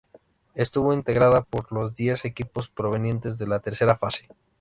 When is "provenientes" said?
2.69-3.37